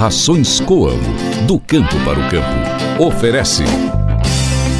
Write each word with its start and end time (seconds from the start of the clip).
Rações 0.00 0.60
Coamo, 0.60 1.14
do 1.46 1.60
campo 1.60 1.94
para 2.06 2.18
o 2.18 2.30
campo. 2.30 3.04
Oferece. 3.04 3.64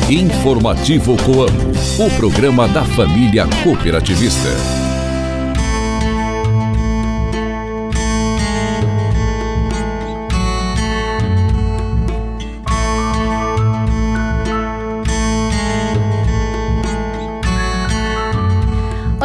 Informativo 0.08 1.14
Coamo, 1.18 1.72
o 1.98 2.10
programa 2.16 2.66
da 2.66 2.82
família 2.86 3.46
cooperativista. 3.62 4.79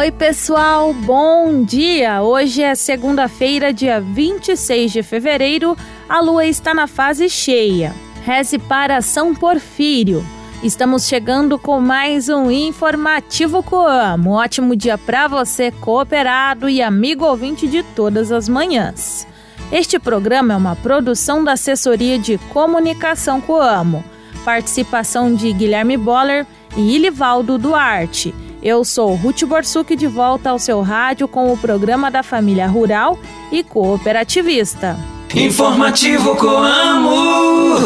Oi, 0.06 0.12
pessoal, 0.12 0.92
bom 0.92 1.64
dia! 1.64 2.22
Hoje 2.22 2.62
é 2.62 2.76
segunda-feira, 2.76 3.72
dia 3.72 4.00
26 4.00 4.92
de 4.92 5.02
fevereiro, 5.02 5.76
a 6.08 6.20
lua 6.20 6.46
está 6.46 6.72
na 6.72 6.86
fase 6.86 7.28
cheia. 7.28 7.92
Reze 8.24 8.56
para 8.56 9.02
São 9.02 9.34
Porfírio. 9.34 10.24
Estamos 10.62 11.08
chegando 11.08 11.58
com 11.58 11.80
mais 11.80 12.28
um 12.28 12.52
informativo 12.52 13.64
Coamo. 13.64 14.34
Ótimo 14.34 14.76
dia 14.76 14.96
para 14.96 15.26
você, 15.26 15.72
cooperado 15.72 16.68
e 16.68 16.80
amigo 16.80 17.24
ouvinte 17.24 17.66
de 17.66 17.82
todas 17.82 18.30
as 18.30 18.48
manhãs. 18.48 19.26
Este 19.72 19.98
programa 19.98 20.54
é 20.54 20.56
uma 20.56 20.76
produção 20.76 21.42
da 21.42 21.54
Assessoria 21.54 22.16
de 22.16 22.38
Comunicação 22.52 23.40
Coamo. 23.40 24.04
Participação 24.44 25.34
de 25.34 25.52
Guilherme 25.52 25.96
Boller 25.96 26.46
e 26.76 26.94
Ilivaldo 26.94 27.58
Duarte. 27.58 28.45
Eu 28.62 28.84
sou 28.84 29.14
Ruth 29.14 29.44
Borsuk 29.44 29.94
de 29.94 30.06
volta 30.06 30.50
ao 30.50 30.58
seu 30.58 30.80
rádio 30.80 31.28
com 31.28 31.52
o 31.52 31.56
programa 31.56 32.10
da 32.10 32.22
família 32.22 32.66
rural 32.66 33.18
e 33.52 33.62
cooperativista. 33.62 34.96
Informativo 35.34 36.34
Coamo. 36.36 37.76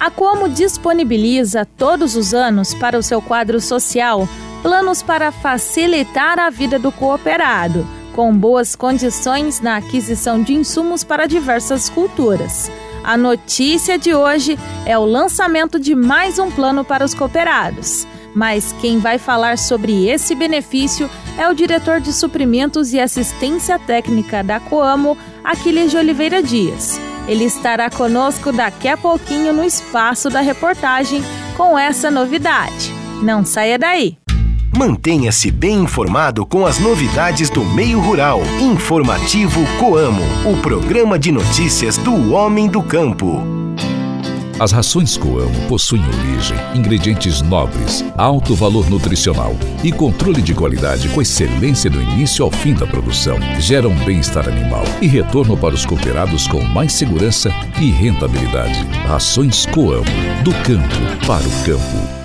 A 0.00 0.10
Coamo 0.10 0.48
disponibiliza 0.48 1.64
todos 1.64 2.16
os 2.16 2.32
anos 2.32 2.74
para 2.74 2.98
o 2.98 3.02
seu 3.02 3.20
quadro 3.20 3.60
social 3.60 4.28
planos 4.62 5.02
para 5.02 5.30
facilitar 5.30 6.38
a 6.38 6.48
vida 6.48 6.78
do 6.78 6.90
cooperado, 6.90 7.86
com 8.14 8.34
boas 8.34 8.74
condições 8.74 9.60
na 9.60 9.76
aquisição 9.76 10.42
de 10.42 10.54
insumos 10.54 11.04
para 11.04 11.26
diversas 11.26 11.90
culturas. 11.90 12.72
A 13.04 13.14
notícia 13.14 13.98
de 13.98 14.14
hoje 14.14 14.58
é 14.86 14.98
o 14.98 15.04
lançamento 15.04 15.78
de 15.78 15.94
mais 15.94 16.38
um 16.38 16.50
plano 16.50 16.82
para 16.82 17.04
os 17.04 17.12
cooperados. 17.12 18.06
Mas 18.34 18.74
quem 18.80 18.98
vai 18.98 19.18
falar 19.18 19.56
sobre 19.56 20.08
esse 20.08 20.34
benefício 20.34 21.08
é 21.38 21.48
o 21.48 21.54
diretor 21.54 22.00
de 22.00 22.12
suprimentos 22.12 22.92
e 22.92 23.00
assistência 23.00 23.78
técnica 23.78 24.42
da 24.42 24.58
Coamo, 24.58 25.16
Aquiles 25.44 25.90
de 25.90 25.96
Oliveira 25.96 26.42
Dias. 26.42 27.00
Ele 27.28 27.44
estará 27.44 27.88
conosco 27.88 28.52
daqui 28.52 28.88
a 28.88 28.96
pouquinho 28.96 29.52
no 29.52 29.64
espaço 29.64 30.28
da 30.28 30.40
reportagem 30.40 31.22
com 31.56 31.78
essa 31.78 32.10
novidade. 32.10 32.92
Não 33.22 33.44
saia 33.44 33.78
daí! 33.78 34.18
Mantenha-se 34.76 35.52
bem 35.52 35.84
informado 35.84 36.44
com 36.44 36.66
as 36.66 36.80
novidades 36.80 37.48
do 37.48 37.64
meio 37.64 38.00
rural. 38.00 38.40
Informativo 38.60 39.60
Coamo, 39.78 40.22
o 40.44 40.60
programa 40.60 41.16
de 41.16 41.30
notícias 41.30 41.96
do 41.96 42.32
homem 42.32 42.68
do 42.68 42.82
campo. 42.82 43.63
As 44.58 44.70
rações 44.70 45.16
Coamo 45.16 45.68
possuem 45.68 46.02
origem, 46.06 46.56
ingredientes 46.76 47.42
nobres, 47.42 48.04
alto 48.16 48.54
valor 48.54 48.88
nutricional 48.88 49.56
e 49.82 49.90
controle 49.90 50.40
de 50.40 50.54
qualidade 50.54 51.08
com 51.08 51.20
excelência 51.20 51.90
do 51.90 52.00
início 52.00 52.44
ao 52.44 52.52
fim 52.52 52.72
da 52.72 52.86
produção. 52.86 53.36
Geram 53.58 53.92
bem-estar 54.04 54.48
animal 54.48 54.84
e 55.02 55.08
retorno 55.08 55.56
para 55.56 55.74
os 55.74 55.84
cooperados 55.84 56.46
com 56.46 56.62
mais 56.62 56.92
segurança 56.92 57.50
e 57.80 57.90
rentabilidade. 57.90 58.84
Rações 59.08 59.66
Coamo, 59.66 60.04
do 60.44 60.52
campo 60.62 61.26
para 61.26 61.42
o 61.42 61.64
campo. 61.64 62.24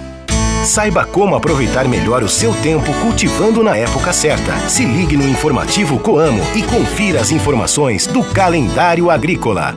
Saiba 0.63 1.05
como 1.05 1.35
aproveitar 1.35 1.87
melhor 1.87 2.21
o 2.21 2.29
seu 2.29 2.53
tempo 2.61 2.93
cultivando 3.01 3.63
na 3.63 3.75
época 3.75 4.13
certa. 4.13 4.55
Se 4.69 4.85
ligue 4.85 5.17
no 5.17 5.27
informativo 5.27 5.97
Coamo 5.97 6.43
e 6.53 6.61
confira 6.61 7.21
as 7.21 7.31
informações 7.31 8.05
do 8.05 8.23
calendário 8.23 9.09
agrícola. 9.09 9.75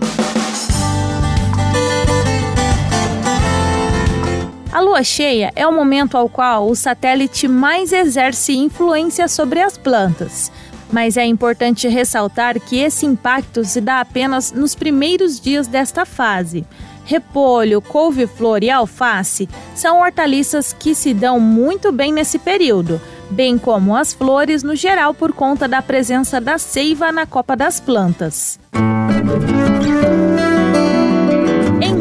Lua 4.92 5.03
cheia 5.03 5.50
é 5.56 5.66
o 5.66 5.72
momento 5.72 6.19
ao 6.19 6.28
qual 6.28 6.69
o 6.69 6.76
satélite 6.76 7.48
mais 7.48 7.94
exerce 7.94 8.54
influência 8.54 9.26
sobre 9.26 9.62
as 9.62 9.78
plantas. 9.78 10.53
Mas 10.92 11.16
é 11.16 11.25
importante 11.25 11.88
ressaltar 11.88 12.60
que 12.60 12.78
esse 12.78 13.06
impacto 13.06 13.64
se 13.64 13.81
dá 13.81 14.00
apenas 14.00 14.52
nos 14.52 14.75
primeiros 14.75 15.41
dias 15.41 15.66
desta 15.66 16.04
fase. 16.04 16.66
Repolho, 17.06 17.81
couve-flor 17.81 18.62
e 18.62 18.70
alface 18.70 19.48
são 19.75 20.00
hortaliças 20.00 20.75
que 20.75 20.94
se 20.94 21.14
dão 21.14 21.41
muito 21.41 21.91
bem 21.91 22.12
nesse 22.12 22.38
período, 22.38 23.00
bem 23.31 23.56
como 23.56 23.97
as 23.97 24.12
flores 24.12 24.62
no 24.62 24.76
geral 24.76 25.14
por 25.14 25.32
conta 25.32 25.66
da 25.66 25.81
presença 25.81 26.38
da 26.38 26.58
seiva 26.58 27.10
na 27.10 27.25
copa 27.25 27.56
das 27.56 27.81
plantas. 27.81 28.60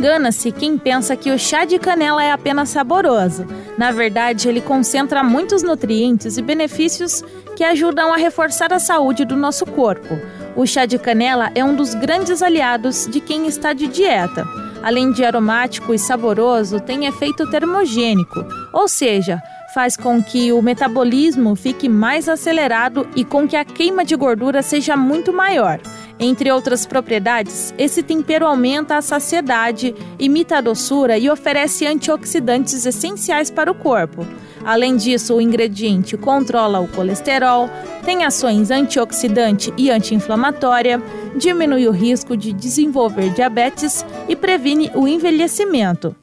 Engana-se 0.01 0.51
quem 0.51 0.79
pensa 0.79 1.15
que 1.15 1.29
o 1.29 1.37
chá 1.37 1.63
de 1.63 1.77
canela 1.77 2.23
é 2.23 2.31
apenas 2.31 2.69
saboroso. 2.69 3.45
Na 3.77 3.91
verdade, 3.91 4.49
ele 4.49 4.59
concentra 4.59 5.23
muitos 5.23 5.61
nutrientes 5.61 6.37
e 6.37 6.41
benefícios 6.41 7.23
que 7.55 7.63
ajudam 7.63 8.11
a 8.11 8.17
reforçar 8.17 8.73
a 8.73 8.79
saúde 8.79 9.25
do 9.25 9.35
nosso 9.35 9.63
corpo. 9.63 10.17
O 10.55 10.65
chá 10.65 10.87
de 10.87 10.97
canela 10.97 11.51
é 11.53 11.63
um 11.63 11.75
dos 11.75 11.93
grandes 11.93 12.41
aliados 12.41 13.07
de 13.11 13.21
quem 13.21 13.45
está 13.45 13.73
de 13.73 13.85
dieta. 13.85 14.43
Além 14.81 15.11
de 15.11 15.23
aromático 15.23 15.93
e 15.93 15.99
saboroso, 15.99 16.79
tem 16.79 17.05
efeito 17.05 17.47
termogênico, 17.51 18.43
ou 18.73 18.87
seja, 18.87 19.39
faz 19.71 19.95
com 19.95 20.23
que 20.23 20.51
o 20.51 20.63
metabolismo 20.63 21.55
fique 21.55 21.87
mais 21.87 22.27
acelerado 22.27 23.07
e 23.15 23.23
com 23.23 23.47
que 23.47 23.55
a 23.55 23.63
queima 23.63 24.03
de 24.03 24.15
gordura 24.15 24.63
seja 24.63 24.97
muito 24.97 25.31
maior. 25.31 25.79
Entre 26.23 26.51
outras 26.51 26.85
propriedades, 26.85 27.73
esse 27.79 28.03
tempero 28.03 28.45
aumenta 28.45 28.95
a 28.95 29.01
saciedade, 29.01 29.95
imita 30.19 30.57
a 30.59 30.61
doçura 30.61 31.17
e 31.17 31.27
oferece 31.27 31.87
antioxidantes 31.87 32.85
essenciais 32.85 33.49
para 33.49 33.71
o 33.71 33.73
corpo. 33.73 34.23
Além 34.63 34.95
disso, 34.95 35.33
o 35.33 35.41
ingrediente 35.41 36.15
controla 36.15 36.79
o 36.79 36.87
colesterol, 36.87 37.67
tem 38.05 38.23
ações 38.23 38.69
antioxidante 38.69 39.73
e 39.75 39.89
anti-inflamatória, 39.89 41.01
diminui 41.35 41.87
o 41.87 41.91
risco 41.91 42.37
de 42.37 42.53
desenvolver 42.53 43.33
diabetes 43.33 44.05
e 44.29 44.35
previne 44.35 44.91
o 44.93 45.07
envelhecimento. 45.07 46.15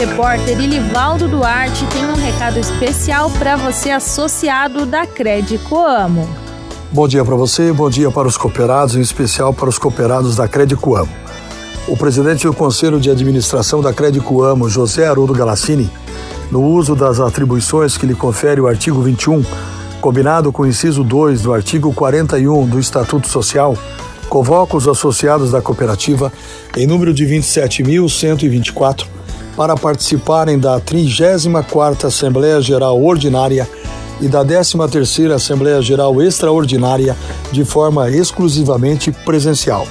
Repórter 0.00 0.58
Ilivaldo 0.58 1.28
Duarte 1.28 1.84
tem 1.92 2.06
um 2.06 2.14
recado 2.14 2.58
especial 2.58 3.30
para 3.32 3.54
você 3.56 3.90
associado 3.90 4.86
da 4.86 5.04
Cred 5.06 5.58
Coamo. 5.58 6.26
Bom 6.90 7.06
dia 7.06 7.22
para 7.22 7.36
você, 7.36 7.70
bom 7.70 7.90
dia 7.90 8.10
para 8.10 8.26
os 8.26 8.38
cooperados, 8.38 8.96
em 8.96 9.02
especial 9.02 9.52
para 9.52 9.68
os 9.68 9.78
cooperados 9.78 10.36
da 10.36 10.48
Cred 10.48 10.74
Coamo. 10.76 11.10
O 11.86 11.98
presidente 11.98 12.46
do 12.46 12.54
Conselho 12.54 12.98
de 12.98 13.10
Administração 13.10 13.82
da 13.82 13.92
Cred 13.92 14.18
Coamo, 14.20 14.70
José 14.70 15.06
Haroldo 15.06 15.34
Galassini, 15.34 15.90
no 16.50 16.62
uso 16.62 16.96
das 16.96 17.20
atribuições 17.20 17.98
que 17.98 18.06
lhe 18.06 18.14
confere 18.14 18.58
o 18.58 18.66
artigo 18.66 19.02
21, 19.02 19.44
combinado 20.00 20.50
com 20.50 20.62
o 20.62 20.66
inciso 20.66 21.04
2 21.04 21.42
do 21.42 21.52
artigo 21.52 21.92
41 21.92 22.66
do 22.66 22.80
Estatuto 22.80 23.28
Social, 23.28 23.76
convoca 24.30 24.78
os 24.78 24.88
associados 24.88 25.50
da 25.50 25.60
cooperativa 25.60 26.32
em 26.74 26.86
número 26.86 27.12
de 27.12 27.26
27.124 27.26 29.19
para 29.56 29.76
participarem 29.76 30.58
da 30.58 30.80
34ª 30.80 32.04
Assembleia 32.06 32.60
Geral 32.60 33.02
Ordinária 33.02 33.68
e 34.20 34.28
da 34.28 34.44
13ª 34.44 35.34
Assembleia 35.34 35.80
Geral 35.80 36.20
Extraordinária 36.22 37.16
de 37.50 37.64
forma 37.64 38.10
exclusivamente 38.10 39.10
presencial. 39.10 39.86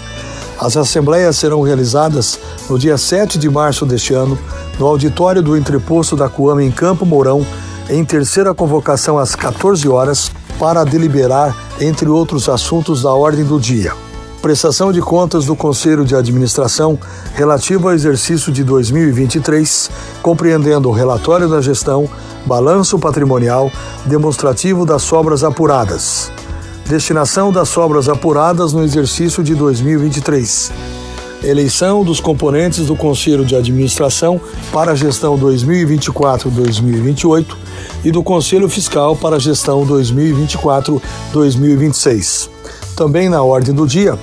As 0.59 0.75
assembleias 0.75 1.37
serão 1.37 1.61
realizadas 1.61 2.39
no 2.69 2.77
dia 2.77 2.97
7 2.97 3.37
de 3.37 3.49
março 3.49 3.85
deste 3.85 4.13
ano, 4.13 4.37
no 4.77 4.85
auditório 4.85 5.41
do 5.41 5.55
entreposto 5.55 6.15
da 6.15 6.27
Coama 6.27 6.63
em 6.63 6.71
Campo 6.71 7.05
Mourão, 7.05 7.45
em 7.89 8.03
terceira 8.03 8.53
convocação 8.53 9.17
às 9.17 9.35
14 9.35 9.87
horas, 9.87 10.31
para 10.59 10.83
deliberar, 10.83 11.55
entre 11.79 12.09
outros 12.09 12.49
assuntos 12.49 13.03
da 13.03 13.13
ordem 13.13 13.45
do 13.45 13.57
dia 13.57 13.93
prestação 14.39 14.91
de 14.91 15.01
contas 15.01 15.45
do 15.45 15.55
Conselho 15.55 16.03
de 16.05 16.15
Administração 16.15 16.97
relativo 17.33 17.87
ao 17.87 17.93
exercício 17.93 18.51
de 18.51 18.63
2023, 18.63 19.91
compreendendo 20.21 20.89
o 20.89 20.91
relatório 20.91 21.47
da 21.47 21.61
gestão, 21.61 22.09
balanço 22.45 22.97
patrimonial, 22.97 23.71
demonstrativo 24.05 24.83
das 24.85 25.03
sobras 25.03 25.43
apuradas. 25.43 26.31
Destinação 26.87 27.51
das 27.51 27.69
sobras 27.69 28.09
apuradas 28.09 28.73
no 28.73 28.83
exercício 28.83 29.43
de 29.43 29.53
2023. 29.53 30.71
eleição 31.41 32.03
dos 32.03 32.19
componentes 32.19 32.87
do 32.87 32.97
Conselho 32.97 33.45
de 33.45 33.55
Administração 33.55 34.41
para 34.73 34.91
a 34.91 34.95
gestão 34.95 35.39
2024-2028 35.39 37.55
e 38.03 38.11
do 38.11 38.21
Conselho 38.21 38.67
Fiscal 38.67 39.15
para 39.15 39.37
a 39.37 39.39
gestão 39.39 39.87
2024-2026. 39.87 42.58
Também 42.99 43.29
na 43.29 43.41
ordem 43.41 43.73
do 43.73 43.87
dia, 43.87 44.19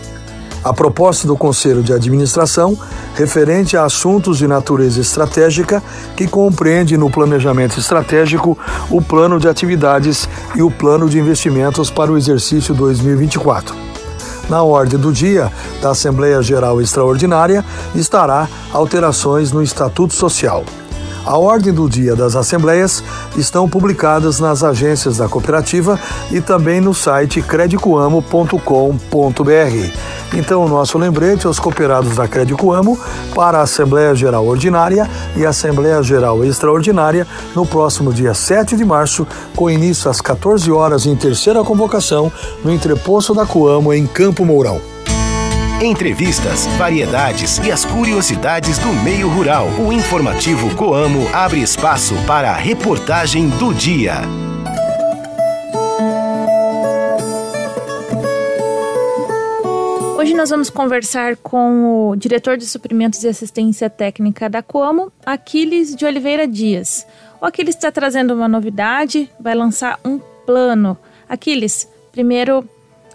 a 0.63 0.71
proposta 0.71 1.27
do 1.27 1.35
Conselho 1.35 1.83
de 1.83 1.95
Administração 1.95 2.79
referente 3.15 3.75
a 3.75 3.85
assuntos 3.85 4.37
de 4.37 4.47
natureza 4.47 5.01
estratégica 5.01 5.83
que 6.15 6.29
compreende 6.29 6.95
no 6.95 7.09
planejamento 7.09 7.81
estratégico 7.81 8.59
o 8.91 9.01
plano 9.01 9.41
de 9.41 9.49
atividades 9.49 10.29
e 10.55 10.61
o 10.61 10.71
plano 10.71 11.09
de 11.09 11.19
investimentos 11.19 11.89
para 11.89 12.13
o 12.13 12.19
exercício 12.19 12.75
2024. 12.75 13.75
Na 14.51 14.63
ordem 14.63 15.01
do 15.01 15.11
dia 15.11 15.51
da 15.81 15.93
Assembleia 15.93 16.43
Geral 16.43 16.79
Extraordinária 16.79 17.65
estará 17.95 18.47
alterações 18.75 19.53
no 19.53 19.63
Estatuto 19.63 20.13
Social. 20.13 20.67
A 21.27 21.37
ordem 21.37 21.73
do 21.73 21.89
dia 21.89 22.15
das 22.15 22.37
assembleias 22.37 23.03
estão 23.37 23.69
publicadas 23.69 24.39
nas 24.39 24.63
agências 24.63 25.17
da 25.17 25.29
cooperativa 25.29 25.99
e 26.31 26.41
também 26.41 26.81
no 26.81 26.95
site 26.95 27.43
credicoamo.com.br. 27.43 28.63
Então, 30.33 30.65
o 30.65 30.69
nosso 30.69 30.97
lembrete 30.97 31.49
aos 31.49 31.59
cooperados 31.59 32.15
da 32.15 32.29
Crédito 32.29 32.73
Amo 32.73 32.97
para 33.35 33.59
a 33.59 33.63
Assembleia 33.63 34.15
Geral 34.15 34.47
Ordinária 34.47 35.11
e 35.37 35.45
Assembleia 35.45 36.01
Geral 36.01 36.45
Extraordinária 36.45 37.27
no 37.57 37.67
próximo 37.67 38.13
dia 38.13 38.33
7 38.33 38.77
de 38.77 38.85
março, 38.85 39.27
com 39.57 39.69
início 39.69 40.09
às 40.09 40.21
14 40.21 40.71
horas 40.71 41.07
em 41.07 41.17
terceira 41.17 41.65
convocação 41.65 42.31
no 42.65 42.73
entreposto 42.73 43.35
da 43.35 43.45
Coamo 43.45 43.93
em 43.93 44.07
Campo 44.07 44.45
Mourão. 44.45 44.96
Entrevistas, 45.83 46.67
variedades 46.79 47.59
e 47.59 47.71
as 47.71 47.85
curiosidades 47.85 48.79
do 48.79 48.89
meio 49.05 49.29
rural. 49.29 49.69
O 49.79 49.93
informativo 49.93 50.75
Coamo 50.75 51.29
abre 51.35 51.61
espaço 51.61 52.15
para 52.27 52.51
a 52.51 52.57
reportagem 52.57 53.51
do 53.51 53.75
dia. 53.75 54.15
Hoje 60.19 60.33
nós 60.33 60.49
vamos 60.49 60.71
conversar 60.71 61.37
com 61.37 62.09
o 62.09 62.17
diretor 62.17 62.57
de 62.57 62.65
suprimentos 62.65 63.23
e 63.23 63.29
assistência 63.29 63.91
técnica 63.91 64.49
da 64.49 64.63
Coamo, 64.63 65.13
Aquiles 65.27 65.95
de 65.95 66.07
Oliveira 66.07 66.49
Dias. 66.49 67.07
O 67.39 67.45
Aquiles 67.45 67.75
está 67.75 67.93
trazendo 67.93 68.33
uma 68.33 68.49
novidade, 68.49 69.31
vai 69.39 69.55
lançar 69.55 70.01
um 70.03 70.19
plano. 70.47 70.97
Aquiles, 71.29 71.87
primeiro, 72.13 72.67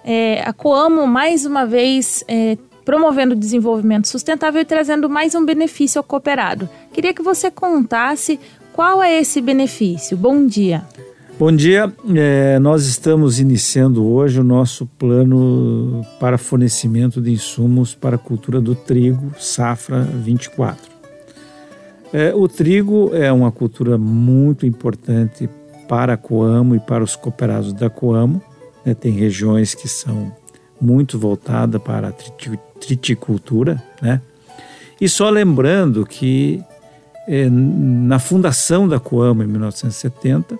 é, 0.03 0.41
a 0.41 0.53
Coamo 0.53 1.05
mais 1.07 1.45
uma 1.45 1.65
vez 1.65 2.23
é, 2.27 2.57
promovendo 2.83 3.33
o 3.33 3.37
desenvolvimento 3.37 4.07
sustentável 4.07 4.61
e 4.61 4.65
trazendo 4.65 5.09
mais 5.09 5.35
um 5.35 5.45
benefício 5.45 5.99
ao 5.99 6.03
cooperado. 6.03 6.69
Queria 6.93 7.13
que 7.13 7.21
você 7.21 7.51
contasse 7.51 8.39
qual 8.73 9.01
é 9.01 9.19
esse 9.19 9.41
benefício. 9.41 10.17
Bom 10.17 10.45
dia. 10.45 10.83
Bom 11.39 11.51
dia, 11.51 11.91
é, 12.15 12.59
nós 12.59 12.85
estamos 12.85 13.39
iniciando 13.39 14.05
hoje 14.05 14.39
o 14.39 14.43
nosso 14.43 14.85
plano 14.85 16.05
para 16.19 16.37
fornecimento 16.37 17.19
de 17.19 17.31
insumos 17.31 17.95
para 17.95 18.15
a 18.15 18.19
cultura 18.19 18.61
do 18.61 18.75
trigo, 18.75 19.33
safra 19.39 20.01
24. 20.01 20.91
É, 22.13 22.31
o 22.35 22.47
trigo 22.47 23.09
é 23.13 23.31
uma 23.31 23.51
cultura 23.51 23.97
muito 23.97 24.67
importante 24.67 25.49
para 25.87 26.13
a 26.13 26.17
Coamo 26.17 26.75
e 26.75 26.79
para 26.79 27.03
os 27.03 27.15
cooperados 27.15 27.73
da 27.73 27.89
Coamo. 27.89 28.41
Né, 28.85 28.93
tem 28.93 29.11
regiões 29.11 29.75
que 29.75 29.87
são 29.87 30.35
muito 30.79 31.19
voltadas 31.19 31.81
para 31.81 32.09
a 32.09 32.11
triticultura, 32.79 33.81
né? 34.01 34.21
E 34.99 35.09
só 35.09 35.29
lembrando 35.29 36.05
que 36.05 36.63
é, 37.27 37.49
na 37.49 38.19
fundação 38.19 38.87
da 38.87 38.99
Coamo 38.99 39.43
em 39.43 39.47
1970 39.47 40.59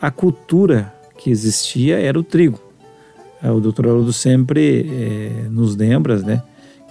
a 0.00 0.10
cultura 0.10 0.92
que 1.16 1.30
existia 1.30 1.98
era 1.98 2.18
o 2.18 2.22
trigo. 2.22 2.60
É, 3.42 3.50
o 3.50 3.60
doutor 3.60 3.86
Haroldo 3.86 4.12
sempre 4.12 4.88
é, 4.88 5.48
nos 5.48 5.74
lembra 5.76 6.18
né, 6.18 6.42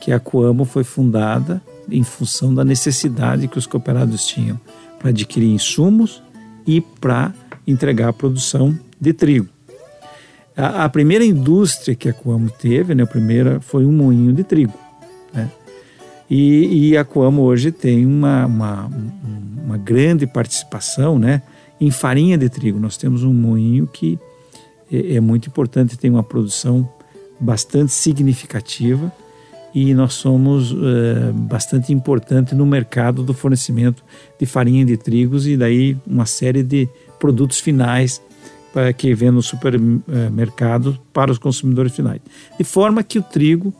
que 0.01 0.11
a 0.11 0.19
Coamo 0.19 0.65
foi 0.65 0.83
fundada 0.83 1.61
em 1.89 2.03
função 2.03 2.53
da 2.53 2.63
necessidade 2.63 3.47
que 3.47 3.57
os 3.57 3.67
cooperados 3.67 4.25
tinham 4.25 4.59
para 4.99 5.09
adquirir 5.09 5.49
insumos 5.49 6.21
e 6.65 6.81
para 6.81 7.33
entregar 7.65 8.09
a 8.09 8.13
produção 8.13 8.77
de 8.99 9.13
trigo. 9.13 9.54
A, 10.55 10.85
a, 10.85 10.89
primeira 10.89 11.25
indústria 11.25 11.95
que 11.95 12.07
a 12.07 12.13
Coamo 12.13 12.49
teve, 12.49 12.95
né, 12.95 13.03
a 13.03 13.07
primeira 13.07 13.59
foi 13.59 13.85
um 13.85 13.91
moinho 13.91 14.31
de 14.31 14.43
trigo. 14.43 14.73
Né? 15.33 15.49
E, 16.29 16.89
e 16.89 16.97
a 16.97 17.03
Coamo 17.03 17.41
hoje 17.41 17.71
tem 17.71 18.05
uma, 18.05 18.45
uma, 18.45 18.91
uma 19.63 19.77
grande 19.77 20.25
participação, 20.25 21.19
né? 21.19 21.41
em 21.79 21.91
farinha 21.91 22.37
de 22.37 22.49
trigo. 22.49 22.79
Nós 22.79 22.97
temos 22.97 23.23
um 23.23 23.33
moinho 23.33 23.85
que 23.87 24.17
é, 24.91 25.15
é 25.15 25.19
muito 25.19 25.47
importante, 25.47 25.97
tem 25.97 26.09
uma 26.09 26.23
produção 26.23 26.87
bastante 27.39 27.91
significativa 27.91 29.11
e 29.73 29.93
nós 29.93 30.13
somos 30.13 30.71
é, 30.71 31.31
bastante 31.33 31.91
importante 31.91 32.55
no 32.55 32.65
mercado 32.65 33.23
do 33.23 33.33
fornecimento 33.33 34.03
de 34.39 34.45
farinha 34.45 34.85
de 34.85 34.95
trigos 34.95 35.45
e 35.45 35.57
daí 35.57 35.97
uma 36.07 36.25
série 36.25 36.63
de 36.63 36.87
produtos 37.19 37.59
finais 37.59 38.21
que 38.97 39.13
vem 39.13 39.31
no 39.31 39.41
supermercado 39.41 40.99
para 41.13 41.31
os 41.31 41.37
consumidores 41.37 41.95
finais. 41.95 42.21
De 42.57 42.63
forma 42.63 43.03
que 43.03 43.19
o 43.19 43.23
trigo 43.23 43.73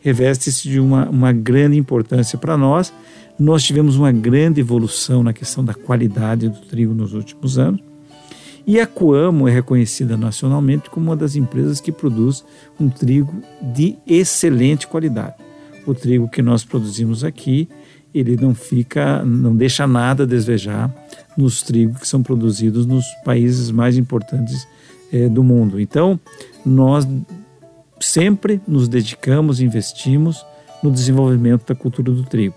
reveste-se 0.00 0.68
de 0.68 0.78
uma, 0.78 1.08
uma 1.08 1.32
grande 1.32 1.76
importância 1.76 2.38
para 2.38 2.56
nós 2.56 2.92
nós 3.38 3.62
tivemos 3.62 3.96
uma 3.96 4.10
grande 4.10 4.60
evolução 4.60 5.22
na 5.22 5.32
questão 5.32 5.64
da 5.64 5.74
qualidade 5.74 6.48
do 6.48 6.60
trigo 6.60 6.94
nos 6.94 7.12
últimos 7.12 7.58
anos. 7.58 7.80
E 8.66 8.80
a 8.80 8.86
Coamo 8.86 9.46
é 9.46 9.52
reconhecida 9.52 10.16
nacionalmente 10.16 10.90
como 10.90 11.06
uma 11.06 11.16
das 11.16 11.36
empresas 11.36 11.80
que 11.80 11.92
produz 11.92 12.44
um 12.80 12.88
trigo 12.88 13.32
de 13.74 13.96
excelente 14.06 14.86
qualidade. 14.86 15.34
O 15.86 15.94
trigo 15.94 16.28
que 16.28 16.42
nós 16.42 16.64
produzimos 16.64 17.22
aqui, 17.22 17.68
ele 18.18 18.36
não 18.36 18.54
fica, 18.54 19.22
não 19.24 19.54
deixa 19.54 19.86
nada 19.86 20.22
a 20.22 20.26
desejar 20.26 20.92
nos 21.36 21.62
trigos 21.62 22.00
que 22.00 22.08
são 22.08 22.22
produzidos 22.22 22.86
nos 22.86 23.04
países 23.24 23.70
mais 23.70 23.96
importantes 23.96 24.66
é, 25.12 25.28
do 25.28 25.44
mundo. 25.44 25.80
Então, 25.80 26.18
nós 26.64 27.06
sempre 28.00 28.60
nos 28.66 28.88
dedicamos, 28.88 29.60
investimos 29.60 30.44
no 30.82 30.90
desenvolvimento 30.90 31.66
da 31.66 31.74
cultura 31.74 32.12
do 32.12 32.22
trigo. 32.24 32.54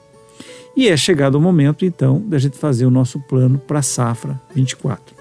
E 0.76 0.88
é 0.88 0.96
chegado 0.96 1.36
o 1.36 1.42
momento, 1.42 1.86
então, 1.86 2.22
da 2.22 2.38
gente 2.38 2.58
fazer 2.58 2.86
o 2.86 2.92
nosso 2.92 3.20
plano 3.20 3.58
para 3.58 3.80
a 3.80 3.84
safra 3.84 4.40
24. 4.56 5.16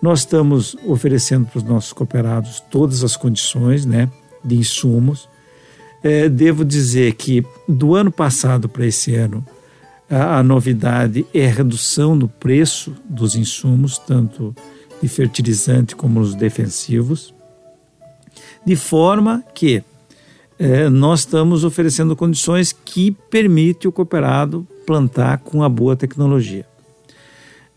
Nós 0.00 0.20
estamos 0.20 0.76
oferecendo 0.86 1.46
para 1.46 1.58
os 1.58 1.64
nossos 1.64 1.92
cooperados 1.92 2.60
todas 2.70 3.02
as 3.02 3.16
condições 3.16 3.86
né, 3.86 4.08
de 4.44 4.56
insumos. 4.56 5.28
É, 6.02 6.28
devo 6.28 6.64
dizer 6.64 7.14
que 7.14 7.44
do 7.68 7.94
ano 7.94 8.10
passado 8.10 8.68
para 8.68 8.86
esse 8.86 9.14
ano, 9.14 9.44
a, 10.12 10.42
novidade 10.42 11.24
é 11.32 11.46
a 11.46 11.50
redução 11.50 12.14
no 12.14 12.28
preço 12.28 12.94
dos 13.08 13.34
insumos, 13.34 13.96
tanto 13.96 14.54
de 15.00 15.08
fertilizante 15.08 15.96
como 15.96 16.20
os 16.20 16.34
defensivos, 16.34 17.34
de 18.64 18.76
forma 18.76 19.42
que 19.54 19.82
é, 20.58 20.88
nós 20.90 21.20
estamos 21.20 21.64
oferecendo 21.64 22.14
condições 22.14 22.72
que 22.72 23.10
permitem 23.10 23.88
o 23.88 23.92
cooperado 23.92 24.66
plantar 24.86 25.38
com 25.38 25.62
a 25.62 25.68
boa 25.68 25.96
tecnologia. 25.96 26.66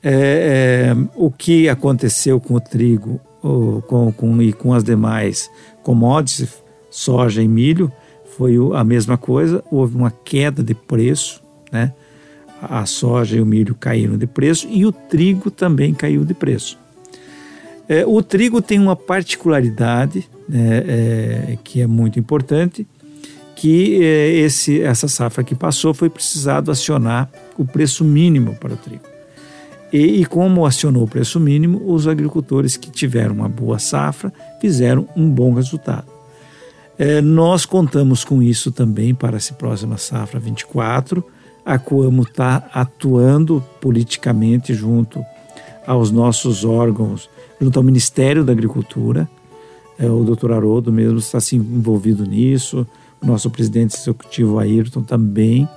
É, 0.03 0.91
é, 0.91 0.95
o 1.15 1.31
que 1.31 1.69
aconteceu 1.69 2.39
com 2.39 2.55
o 2.55 2.59
trigo 2.59 3.19
ou 3.41 3.81
com, 3.81 4.11
com, 4.11 4.41
e 4.41 4.51
com 4.51 4.73
as 4.73 4.83
demais 4.83 5.49
commodities, 5.83 6.61
soja 6.91 7.41
e 7.41 7.47
milho, 7.47 7.91
foi 8.37 8.55
a 8.75 8.83
mesma 8.83 9.17
coisa. 9.17 9.63
Houve 9.71 9.95
uma 9.95 10.11
queda 10.11 10.61
de 10.61 10.75
preço, 10.75 11.41
né? 11.71 11.93
A 12.65 12.85
soja 12.85 13.37
e 13.37 13.41
o 13.41 13.45
milho 13.45 13.75
caíram 13.75 14.17
de 14.17 14.27
preço 14.27 14.67
e 14.69 14.85
o 14.85 14.91
trigo 14.91 15.49
também 15.49 15.93
caiu 15.93 16.23
de 16.23 16.33
preço. 16.33 16.77
É, 17.87 18.05
o 18.05 18.21
trigo 18.21 18.61
tem 18.61 18.79
uma 18.79 18.95
particularidade 18.95 20.27
né, 20.49 20.83
é, 20.87 21.57
que 21.63 21.81
é 21.81 21.87
muito 21.87 22.19
importante, 22.19 22.87
que 23.55 24.03
é, 24.03 24.31
esse, 24.31 24.81
essa 24.81 25.07
safra 25.07 25.43
que 25.43 25.55
passou 25.55 25.93
foi 25.93 26.09
precisado 26.09 26.71
acionar 26.71 27.29
o 27.57 27.63
preço 27.63 28.03
mínimo 28.03 28.55
para 28.55 28.73
o 28.73 28.77
trigo. 28.77 29.03
E, 29.93 30.21
e, 30.21 30.25
como 30.25 30.65
acionou 30.65 31.03
o 31.03 31.07
preço 31.07 31.39
mínimo, 31.39 31.81
os 31.85 32.07
agricultores 32.07 32.75
que 32.75 32.89
tiveram 32.89 33.35
uma 33.35 33.47
boa 33.47 33.79
safra 33.79 34.33
fizeram 34.59 35.07
um 35.15 35.29
bom 35.29 35.53
resultado. 35.53 36.07
É, 36.97 37.21
nós 37.21 37.65
contamos 37.65 38.23
com 38.23 38.41
isso 38.41 38.71
também 38.71 39.13
para 39.13 39.37
essa 39.37 39.53
próxima 39.53 39.97
safra 39.97 40.39
24. 40.39 41.23
A 41.65 41.79
Coamo 41.79 42.21
está 42.21 42.69
atuando 42.71 43.63
politicamente 43.81 44.73
junto 44.73 45.25
aos 45.87 46.11
nossos 46.11 46.63
órgãos, 46.63 47.27
junto 47.59 47.79
ao 47.79 47.83
Ministério 47.83 48.43
da 48.43 48.51
Agricultura. 48.51 49.27
É, 49.97 50.07
o 50.07 50.23
doutor 50.23 50.51
Haroldo 50.51 50.91
mesmo 50.91 51.17
está 51.17 51.39
se 51.39 51.55
envolvido 51.55 52.23
nisso, 52.23 52.85
o 53.21 53.25
nosso 53.25 53.49
presidente 53.49 53.95
executivo 53.95 54.59
Ayrton 54.59 55.01
também, 55.01 55.67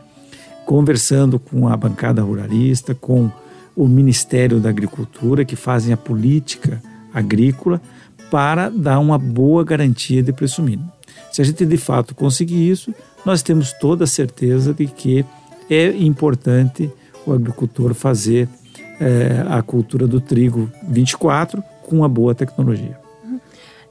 conversando 0.67 1.39
com 1.39 1.69
a 1.69 1.77
bancada 1.77 2.21
ruralista, 2.21 2.95
com 2.95 3.31
o 3.75 3.87
Ministério 3.89 4.61
da 4.61 4.69
Agricultura, 4.69 5.45
que 5.45 5.57
fazem 5.57 5.93
a 5.93 5.97
política 5.97 6.83
agrícola, 7.15 7.81
para 8.31 8.69
dar 8.69 8.99
uma 8.99 9.17
boa 9.17 9.65
garantia 9.65 10.23
de 10.23 10.33
preço 10.33 10.63
mínimo. 10.63 10.93
Se 11.33 11.41
a 11.41 11.45
gente 11.45 11.65
de 11.65 11.77
fato 11.79 12.15
conseguir 12.15 12.69
isso, 12.69 12.93
nós 13.25 13.43
temos 13.43 13.73
toda 13.73 14.05
a 14.05 14.07
certeza 14.07 14.75
de 14.75 14.87
que 14.87 15.25
é 15.69 15.89
importante 15.97 16.91
o 17.27 17.33
agricultor 17.33 17.95
fazer 17.95 18.49
é, 19.01 19.45
a 19.49 19.63
cultura 19.63 20.07
do 20.07 20.21
trigo 20.21 20.71
24 20.83 21.63
com 21.83 21.97
uma 21.97 22.09
boa 22.09 22.35
tecnologia. 22.35 22.99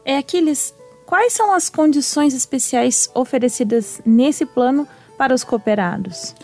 É, 0.03 0.17
Aquiles, 0.17 0.74
quais 1.05 1.34
são 1.34 1.53
as 1.53 1.69
condições 1.69 2.34
especiais 2.34 3.10
oferecidas 3.13 4.01
nesse 4.05 4.46
plano 4.46 4.88
para 5.17 5.34
os 5.34 5.43
cooperados? 5.43 6.36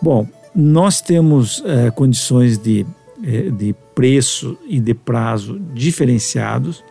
Bom, 0.00 0.26
nós 0.54 1.00
temos 1.00 1.62
é, 1.64 1.90
condições 1.90 2.58
de, 2.58 2.86
é, 3.22 3.50
de 3.50 3.74
preço 3.94 4.56
e 4.66 4.78
de 4.80 4.94
prazo 4.94 5.58
diferenciados. 5.74 6.84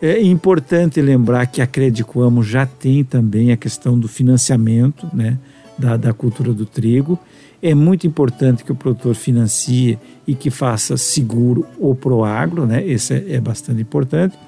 É 0.00 0.20
importante 0.20 1.00
lembrar 1.00 1.46
que 1.46 1.60
a 1.60 1.66
Crédito 1.66 2.20
Amo 2.20 2.42
já 2.42 2.64
tem 2.64 3.02
também 3.02 3.50
a 3.50 3.56
questão 3.56 3.98
do 3.98 4.08
financiamento 4.08 5.08
né, 5.12 5.38
da, 5.78 5.96
da 5.96 6.12
cultura 6.12 6.52
do 6.52 6.66
trigo. 6.66 7.18
É 7.62 7.74
muito 7.74 8.06
importante 8.06 8.64
que 8.64 8.72
o 8.72 8.74
produtor 8.74 9.14
financie 9.14 9.98
e 10.26 10.34
que 10.34 10.50
faça 10.50 10.96
seguro 10.96 11.66
o 11.78 11.94
proagro, 11.94 12.66
né? 12.66 12.86
Esse 12.86 13.14
é, 13.14 13.34
é 13.34 13.40
bastante 13.40 13.80
importante. 13.80 14.38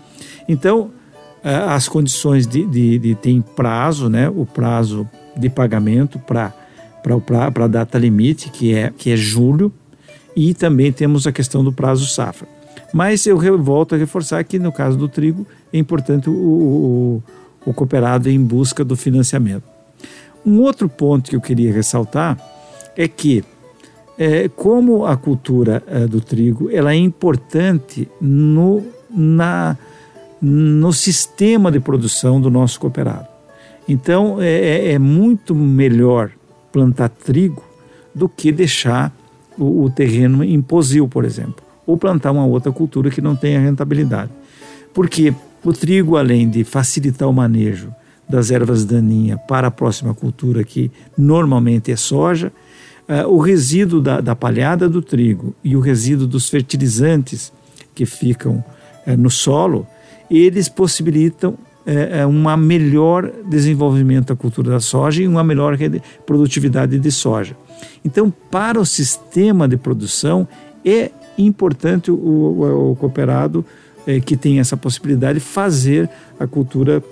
Então, 0.48 0.90
as 1.42 1.88
condições 1.88 2.46
de, 2.46 2.66
de, 2.66 2.98
de 2.98 3.14
tem 3.14 3.40
prazo, 3.40 4.08
né? 4.08 4.28
O 4.28 4.44
prazo 4.44 5.08
de 5.36 5.48
pagamento 5.48 6.18
para 6.18 6.52
para 7.02 7.64
a 7.64 7.66
data 7.66 7.98
limite, 7.98 8.50
que 8.50 8.74
é, 8.74 8.92
que 8.94 9.10
é 9.10 9.16
julho, 9.16 9.72
e 10.36 10.52
também 10.52 10.92
temos 10.92 11.26
a 11.26 11.32
questão 11.32 11.64
do 11.64 11.72
prazo 11.72 12.06
safra. 12.06 12.46
Mas 12.92 13.24
eu 13.24 13.38
volto 13.62 13.94
a 13.94 13.98
reforçar 13.98 14.44
que 14.44 14.58
no 14.58 14.70
caso 14.70 14.98
do 14.98 15.08
trigo 15.08 15.46
é 15.72 15.78
importante 15.78 16.28
o, 16.28 16.32
o, 16.34 17.22
o 17.64 17.72
cooperado 17.72 18.28
em 18.28 18.38
busca 18.38 18.84
do 18.84 18.96
financiamento. 18.96 19.69
Um 20.44 20.60
outro 20.60 20.88
ponto 20.88 21.30
que 21.30 21.36
eu 21.36 21.40
queria 21.40 21.72
ressaltar 21.72 22.38
é 22.96 23.06
que 23.06 23.44
é, 24.18 24.48
como 24.48 25.06
a 25.06 25.16
cultura 25.16 25.82
é, 25.86 26.06
do 26.06 26.20
trigo 26.20 26.70
ela 26.70 26.92
é 26.92 26.96
importante 26.96 28.08
no, 28.20 28.82
na, 29.10 29.76
no 30.40 30.92
sistema 30.92 31.70
de 31.70 31.80
produção 31.80 32.40
do 32.40 32.50
nosso 32.50 32.78
cooperado. 32.78 33.26
Então 33.88 34.40
é, 34.40 34.48
é, 34.48 34.92
é 34.92 34.98
muito 34.98 35.54
melhor 35.54 36.30
plantar 36.70 37.08
trigo 37.08 37.64
do 38.14 38.28
que 38.28 38.52
deixar 38.52 39.12
o, 39.58 39.84
o 39.84 39.90
terreno 39.90 40.44
em 40.44 40.60
posil, 40.60 41.08
por 41.08 41.24
exemplo, 41.24 41.64
ou 41.86 41.96
plantar 41.96 42.32
uma 42.32 42.44
outra 42.44 42.70
cultura 42.70 43.10
que 43.10 43.20
não 43.20 43.34
tenha 43.34 43.60
rentabilidade. 43.60 44.30
Porque 44.92 45.34
o 45.64 45.72
trigo, 45.72 46.16
além 46.16 46.48
de 46.48 46.64
facilitar 46.64 47.28
o 47.28 47.32
manejo 47.32 47.92
das 48.30 48.50
ervas 48.50 48.84
daninhas 48.84 49.38
para 49.48 49.68
a 49.68 49.70
próxima 49.70 50.14
cultura, 50.14 50.64
que 50.64 50.90
normalmente 51.18 51.90
é 51.90 51.96
soja, 51.96 52.52
Uh, 53.10 53.26
o 53.28 53.38
resíduo 53.38 54.00
da, 54.00 54.20
da, 54.20 54.36
palhada 54.36 54.88
do 54.88 55.02
trigo 55.02 55.52
e 55.64 55.74
o 55.74 55.80
resíduo 55.80 56.28
dos 56.28 56.48
fertilizantes 56.48 57.52
que 57.92 58.06
ficam 58.06 58.64
uh, 59.04 59.16
no 59.18 59.28
solo, 59.28 59.84
eles 60.30 60.68
possibilitam 60.68 61.58
uh, 61.84 62.28
uma 62.28 62.56
melhor 62.56 63.28
desenvolvimento 63.48 64.28
da 64.28 64.36
cultura 64.36 64.70
da 64.70 64.78
soja 64.78 65.24
e 65.24 65.26
uma 65.26 65.42
melhor 65.42 65.76
produtividade 66.24 67.00
de 67.00 67.10
soja. 67.10 67.56
Então, 68.04 68.32
para 68.48 68.80
o 68.80 68.86
sistema 68.86 69.66
de 69.66 69.76
produção, 69.76 70.46
é 70.84 71.10
importante 71.36 72.12
o, 72.12 72.14
o, 72.14 72.92
o 72.92 72.96
cooperado 72.96 73.64
que 74.24 74.36
tem 74.36 74.60
essa 74.60 74.76
possibilidade 74.76 75.40
fazer 75.40 76.08
a 76.38 76.46
cultura 76.46 77.02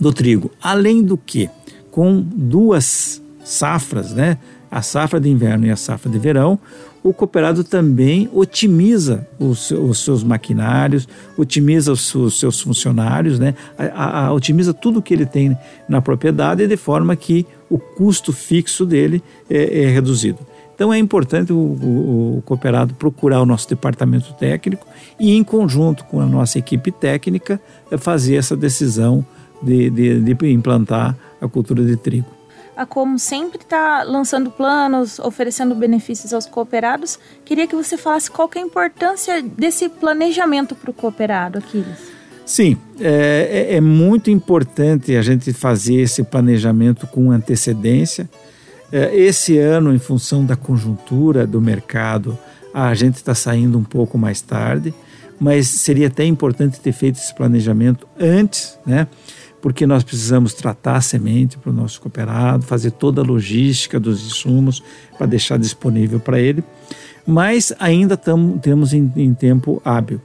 do 0.00 0.12
trigo. 0.12 0.50
Além 0.62 1.02
do 1.02 1.16
que, 1.16 1.50
com 1.90 2.20
duas 2.20 3.20
safras, 3.44 4.12
né? 4.14 4.38
a 4.70 4.82
safra 4.82 5.18
de 5.18 5.28
inverno 5.28 5.66
e 5.66 5.70
a 5.70 5.76
safra 5.76 6.10
de 6.10 6.18
verão, 6.18 6.58
o 7.02 7.12
cooperado 7.12 7.64
também 7.64 8.28
otimiza 8.32 9.26
os, 9.38 9.70
os 9.70 9.98
seus 10.04 10.22
maquinários, 10.22 11.08
otimiza 11.36 11.90
os, 11.90 12.14
os 12.14 12.38
seus 12.38 12.60
funcionários, 12.60 13.38
né? 13.38 13.54
A, 13.76 14.26
a, 14.26 14.32
otimiza 14.32 14.72
tudo 14.72 15.00
que 15.00 15.14
ele 15.14 15.26
tem 15.26 15.56
na 15.88 16.00
propriedade 16.00 16.66
de 16.66 16.76
forma 16.76 17.16
que 17.16 17.46
o 17.70 17.78
custo 17.78 18.32
fixo 18.32 18.84
dele 18.84 19.22
é, 19.48 19.84
é 19.84 19.88
reduzido. 19.88 20.38
Então 20.74 20.92
é 20.92 20.98
importante 20.98 21.52
o, 21.52 21.56
o, 21.56 22.38
o, 22.38 22.42
cooperado 22.42 22.94
procurar 22.94 23.40
o 23.40 23.46
nosso 23.46 23.68
departamento 23.68 24.32
técnico 24.34 24.86
e, 25.18 25.34
em 25.34 25.42
conjunto 25.42 26.04
com 26.04 26.20
a 26.20 26.26
nossa 26.26 26.58
equipe 26.58 26.92
técnica, 26.92 27.60
fazer 27.98 28.36
essa 28.36 28.56
decisão 28.56 29.24
de, 29.62 29.90
de, 29.90 30.20
de 30.20 30.52
implantar 30.52 31.16
a 31.40 31.48
cultura 31.48 31.84
de 31.84 31.96
trigo 31.96 32.40
a 32.80 32.86
como 32.86 33.18
sempre 33.18 33.58
está 33.58 34.02
lançando 34.04 34.50
planos, 34.50 35.18
oferecendo 35.18 35.74
benefícios 35.74 36.32
aos 36.32 36.46
cooperados. 36.46 37.18
Queria 37.44 37.66
que 37.66 37.76
você 37.76 37.98
falasse 37.98 38.30
qual 38.30 38.48
é 38.54 38.58
a 38.58 38.62
importância 38.62 39.42
desse 39.42 39.90
planejamento 39.90 40.74
para 40.74 40.90
o 40.90 40.94
cooperado, 40.94 41.58
Aquiles. 41.58 41.98
Sim, 42.46 42.78
é, 42.98 43.68
é, 43.70 43.76
é, 43.76 43.80
muito 43.82 44.30
importante 44.30 45.14
a 45.14 45.20
gente 45.20 45.52
fazer 45.52 45.96
esse 46.00 46.22
planejamento 46.22 47.06
com 47.06 47.30
antecedência. 47.30 48.28
É, 48.90 49.14
esse 49.14 49.58
ano, 49.58 49.94
em 49.94 49.98
função 49.98 50.44
da 50.46 50.56
conjuntura 50.56 51.46
do 51.46 51.60
mercado, 51.60 52.38
a 52.72 52.94
gente 52.94 53.16
está 53.16 53.34
saindo 53.34 53.76
um 53.76 53.84
pouco 53.84 54.16
mais 54.16 54.40
tarde, 54.40 54.94
mas 55.38 55.68
seria 55.68 56.06
até 56.06 56.24
importante 56.24 56.80
ter 56.80 56.92
feito 56.92 57.16
esse 57.16 57.34
planejamento 57.34 58.08
antes, 58.18 58.78
né? 58.86 59.06
Porque 59.60 59.86
nós 59.86 60.02
precisamos 60.02 60.54
tratar 60.54 60.96
a 60.96 61.00
semente 61.00 61.58
para 61.58 61.70
o 61.70 61.72
nosso 61.72 62.00
cooperado, 62.00 62.64
fazer 62.64 62.92
toda 62.92 63.20
a 63.20 63.24
logística 63.24 64.00
dos 64.00 64.24
insumos 64.26 64.82
para 65.16 65.26
deixar 65.26 65.58
disponível 65.58 66.18
para 66.18 66.40
ele, 66.40 66.64
mas 67.26 67.72
ainda 67.78 68.16
tamo, 68.16 68.58
temos 68.58 68.92
em, 68.92 69.12
em 69.16 69.34
tempo 69.34 69.80
hábil. 69.84 70.20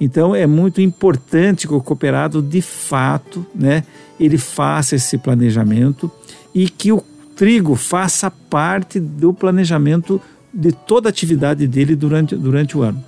Então 0.00 0.34
é 0.34 0.46
muito 0.46 0.80
importante 0.80 1.68
que 1.68 1.74
o 1.74 1.80
cooperado 1.80 2.42
de 2.42 2.60
fato, 2.60 3.46
né, 3.54 3.84
ele 4.18 4.36
faça 4.36 4.96
esse 4.96 5.16
planejamento 5.16 6.10
e 6.54 6.68
que 6.68 6.90
o 6.90 7.02
trigo 7.36 7.76
faça 7.76 8.30
parte 8.30 8.98
do 8.98 9.32
planejamento 9.32 10.20
de 10.52 10.72
toda 10.72 11.08
a 11.08 11.10
atividade 11.10 11.66
dele 11.66 11.96
durante, 11.96 12.36
durante 12.36 12.76
o 12.76 12.82
ano. 12.82 13.02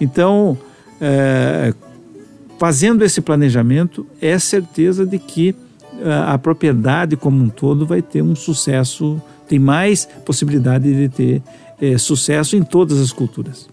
Então, 0.00 0.58
é, 1.00 1.72
fazendo 2.60 3.02
esse 3.02 3.22
planejamento, 3.22 4.06
é 4.20 4.38
certeza 4.38 5.06
de 5.06 5.18
que 5.18 5.56
a, 6.04 6.08
eh, 6.08 6.34
a 6.34 6.38
propriedade 6.38 7.16
como 7.16 7.42
um 7.42 7.48
todo 7.48 7.86
vai 7.86 8.02
ter 8.02 8.20
um 8.20 8.36
sucesso, 8.36 9.18
tem 9.48 9.58
mais 9.58 10.04
possibilidade 10.26 10.92
de 10.94 11.08
ter 11.08 11.42
é, 11.80 11.96
sucesso 11.96 12.56
em 12.56 12.62
todas 12.62 13.00
as 13.00 13.12
culturas. 13.12 13.66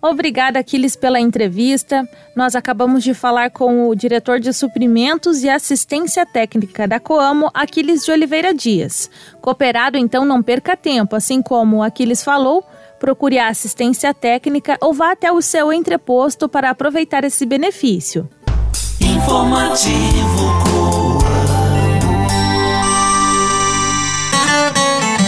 Obrigada, 0.00 0.58
Aquiles, 0.58 0.96
pela 0.96 1.20
entrevista. 1.20 2.08
Nós 2.34 2.56
acabamos 2.56 3.04
de 3.04 3.12
falar 3.12 3.50
com 3.50 3.86
o 3.90 3.94
diretor 3.94 4.40
de 4.40 4.54
suprimentos 4.54 5.42
e 5.44 5.50
assistência 5.50 6.24
técnica 6.24 6.88
da 6.88 6.98
Coamo, 6.98 7.50
Aquiles 7.52 8.06
de 8.06 8.10
Oliveira 8.10 8.54
Dias. 8.54 9.10
Cooperado, 9.42 9.98
então, 9.98 10.24
não 10.24 10.42
perca 10.42 10.74
tempo, 10.78 11.14
assim 11.14 11.42
como 11.42 11.76
o 11.76 11.82
Aquiles 11.82 12.24
falou 12.24 12.64
procure 13.02 13.36
a 13.36 13.48
assistência 13.48 14.14
técnica 14.14 14.78
ou 14.80 14.94
vá 14.94 15.10
até 15.10 15.32
o 15.32 15.42
seu 15.42 15.72
entreposto 15.72 16.48
para 16.48 16.70
aproveitar 16.70 17.24
esse 17.24 17.44
benefício. 17.44 18.28
Informativo 19.00 20.62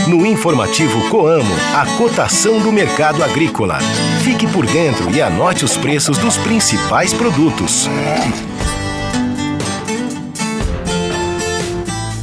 No 0.07 0.25
informativo 0.25 1.11
Coamo, 1.11 1.53
a 1.75 1.99
cotação 1.99 2.61
do 2.61 2.71
mercado 2.71 3.25
agrícola. 3.25 3.79
Fique 4.23 4.47
por 4.47 4.65
dentro 4.67 5.11
e 5.11 5.21
anote 5.21 5.65
os 5.65 5.77
preços 5.77 6.17
dos 6.17 6.37
principais 6.37 7.13
produtos. 7.13 7.89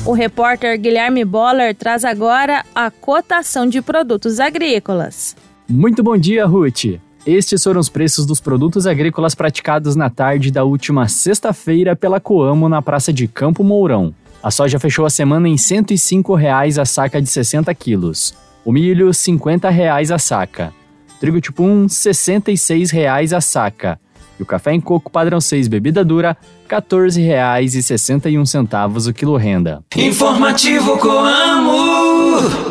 O 0.06 0.14
repórter 0.14 0.80
Guilherme 0.80 1.26
Boller 1.26 1.76
traz 1.76 2.06
agora 2.06 2.64
a 2.74 2.90
cotação 2.90 3.68
de 3.68 3.82
produtos 3.82 4.40
agrícolas. 4.40 5.36
Muito 5.72 6.04
bom 6.04 6.18
dia, 6.18 6.46
Ruth. 6.46 7.00
Estes 7.26 7.64
foram 7.64 7.80
os 7.80 7.88
preços 7.88 8.26
dos 8.26 8.42
produtos 8.42 8.86
agrícolas 8.86 9.34
praticados 9.34 9.96
na 9.96 10.10
tarde 10.10 10.52
da 10.52 10.66
última 10.66 11.08
sexta-feira 11.08 11.96
pela 11.96 12.20
Coamo 12.20 12.68
na 12.68 12.82
Praça 12.82 13.14
de 13.14 13.26
Campo 13.26 13.64
Mourão. 13.64 14.14
A 14.44 14.52
soja 14.52 14.78
fechou 14.80 15.06
a 15.06 15.10
semana 15.10 15.48
em 15.48 15.54
R$ 15.54 15.58
105,00 15.58 16.82
a 16.82 16.86
saca 16.86 17.22
de 17.22 17.30
60 17.30 17.74
quilos. 17.74 18.34
O 18.66 18.74
milho, 18.74 19.06
R$ 19.08 19.14
50,00 19.14 20.14
a 20.14 20.20
saca. 20.20 20.74
Trigo 21.22 21.40
tipo 21.40 21.64
1, 21.64 21.84
R$ 21.84 21.88
66,00 21.88 23.38
a 23.38 23.40
saca. 23.40 23.98
E 24.38 24.44
o 24.44 24.46
café 24.46 24.74
em 24.74 24.82
coco 24.82 25.10
padrão 25.10 25.40
6 25.40 25.70
bebida 25.70 26.04
dura, 26.04 26.36
R$ 26.68 26.76
14,61 26.76 29.10
o 29.10 29.14
quilo 29.14 29.38
renda. 29.38 29.82
Informativo 29.96 30.98
Coamo. 30.98 32.71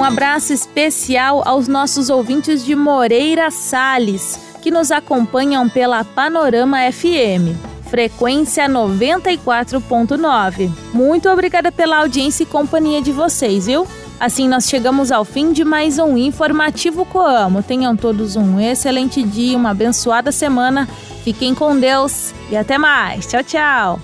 Um 0.00 0.04
abraço 0.04 0.52
especial 0.54 1.42
aos 1.44 1.68
nossos 1.68 2.08
ouvintes 2.08 2.64
de 2.64 2.74
Moreira 2.74 3.50
Salles, 3.50 4.40
que 4.62 4.70
nos 4.70 4.90
acompanham 4.90 5.68
pela 5.68 6.02
Panorama 6.02 6.78
FM, 6.90 7.54
frequência 7.90 8.66
94.9. 8.66 10.70
Muito 10.94 11.28
obrigada 11.28 11.70
pela 11.70 11.98
audiência 11.98 12.44
e 12.44 12.46
companhia 12.46 13.02
de 13.02 13.12
vocês, 13.12 13.66
viu? 13.66 13.86
Assim 14.18 14.48
nós 14.48 14.70
chegamos 14.70 15.12
ao 15.12 15.22
fim 15.22 15.52
de 15.52 15.66
mais 15.66 15.98
um 15.98 16.16
informativo 16.16 17.04
Coamo. 17.04 17.62
Tenham 17.62 17.94
todos 17.94 18.36
um 18.36 18.58
excelente 18.58 19.22
dia, 19.22 19.54
uma 19.54 19.72
abençoada 19.72 20.32
semana. 20.32 20.88
Fiquem 21.22 21.54
com 21.54 21.78
Deus 21.78 22.32
e 22.50 22.56
até 22.56 22.78
mais. 22.78 23.26
Tchau, 23.26 23.44
tchau. 23.44 24.00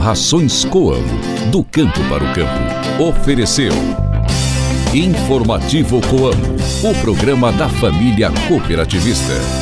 Rações 0.00 0.64
Coamo, 0.64 1.04
do 1.50 1.62
campo 1.62 2.00
para 2.08 2.24
o 2.24 2.32
campo. 2.32 3.10
Ofereceu 3.10 3.74
Informativo 4.94 6.02
Coamo, 6.02 6.54
o 6.84 6.94
programa 7.00 7.50
da 7.50 7.66
família 7.66 8.30
cooperativista. 8.46 9.61